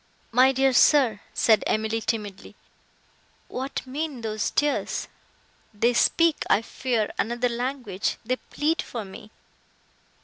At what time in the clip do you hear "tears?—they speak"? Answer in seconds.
4.49-6.43